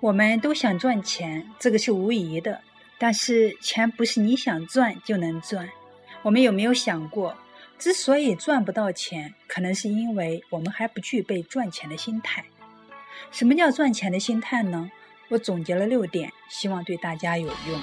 [0.00, 2.60] 我们都想赚钱，这个是无疑的。
[2.98, 5.68] 但是钱不是你想赚就能赚。
[6.22, 7.36] 我们有没有想过，
[7.78, 12.44] 之所以赚不到钱，可能是因为我们还不具备赚钱的心态。
[13.30, 14.90] 什么叫赚钱的心态呢？
[15.28, 17.80] 我总结了六点，希望对大家有用。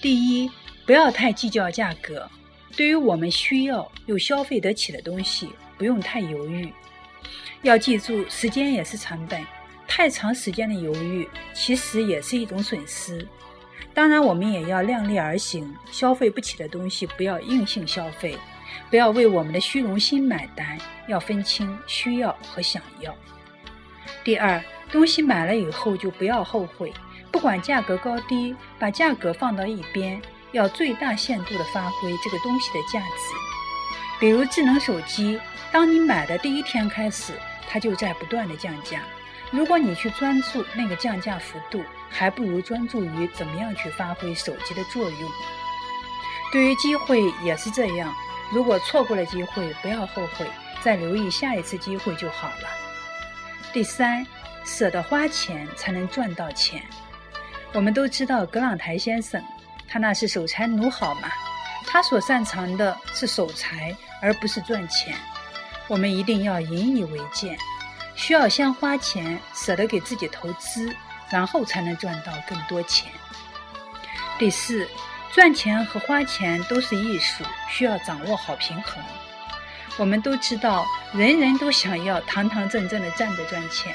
[0.00, 0.50] 第一，
[0.86, 2.30] 不要太计较价格。
[2.76, 6.72] 对于我们需要又消费得起的东西，不用太犹豫。
[7.62, 9.44] 要记住，时间也是成本，
[9.88, 13.26] 太长时间的犹豫其实也是一种损失。
[13.94, 18.38] 当然，我们也要量力而行，消费不起的东西不要硬性消费，
[18.90, 20.78] 不要为我们的虚荣心买单，
[21.08, 23.12] 要分清需要和想要。
[24.22, 26.92] 第二，东西买了以后就不要后悔，
[27.32, 30.20] 不管价格高低，把价格放到一边，
[30.52, 33.34] 要最大限度的发挥这个东西的价值。
[34.20, 35.40] 比如智能手机，
[35.72, 37.32] 当你买的第一天开始，
[37.68, 39.00] 它就在不断的降价。
[39.50, 45.30] 如果你去专注那个降价幅度，还不如专注于怎么样去发挥手机的作用。
[46.52, 48.14] 对于机会也是这样，
[48.52, 50.46] 如果错过了机会，不要后悔，
[50.82, 52.68] 再留意下一次机会就好了。
[53.72, 54.26] 第三，
[54.64, 56.82] 舍得花钱才能赚到钱。
[57.72, 59.42] 我们都知道格朗台先生，
[59.86, 61.28] 他那是守财奴好吗？
[61.86, 65.14] 他所擅长的是守财，而不是赚钱。
[65.86, 67.56] 我们一定要引以为戒，
[68.18, 70.92] 需要先花钱，舍得给自己投资，
[71.30, 73.12] 然后才能赚到更多钱。
[74.40, 74.88] 第四，
[75.32, 79.00] 赚钱和花钱都是艺术，需要掌握好平衡。
[79.96, 83.94] 我们都知道，人人都想要堂堂正正的站着赚钱。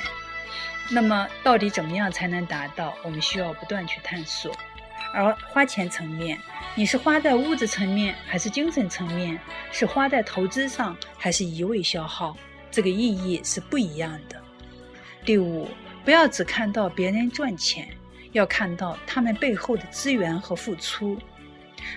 [0.89, 2.95] 那么，到底怎么样才能达到？
[3.03, 4.55] 我们需要不断去探索。
[5.13, 6.39] 而花钱层面，
[6.75, 9.37] 你是花在物质层面，还是精神层面？
[9.69, 12.37] 是花在投资上，还是一味消耗？
[12.73, 14.41] 这个意义是不一样的。
[15.23, 15.69] 第五，
[16.03, 17.87] 不要只看到别人赚钱，
[18.33, 21.17] 要看到他们背后的资源和付出。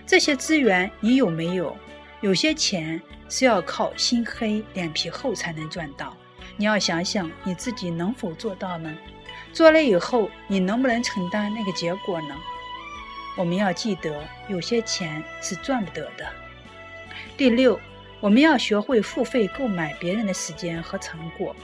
[0.06, 1.76] 这些资源你有没有？
[2.20, 3.02] 有些钱。
[3.28, 6.16] 是要靠心黑、脸皮厚才能赚到。
[6.56, 8.96] 你要想想你自己能否做到呢？
[9.52, 12.36] 做了以后，你能不能承担那个结果呢？
[13.36, 16.24] 我们要记得，有些钱是赚不得的。
[17.36, 17.80] 第六，
[18.26, 21.54] 我们要学会付费购买别人的时间和成果。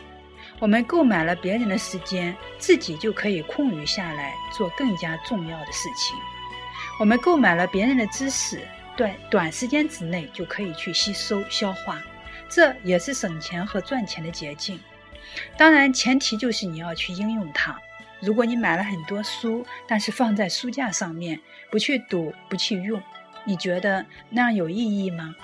[0.61, 6.17] 我们购买了别人的时间，自己就可以空余下来做更加重要的事情。
[7.01, 8.61] 我们购买了别人的知识。
[8.97, 12.01] 短短时间之内就可以去吸收消化，
[12.49, 14.79] 这也是省钱和赚钱的捷径。
[15.59, 17.77] 当然，前提就是你要去应用它。
[18.21, 21.41] 如果你买了很多书，但是放在书架上面
[21.73, 23.03] 不去读、不去用，
[23.45, 25.35] 你觉得那样有意义吗？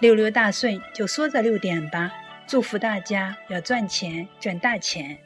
[0.00, 2.10] 六六大顺就说这六点吧，
[2.46, 5.18] 祝福大家要赚钱赚大钱。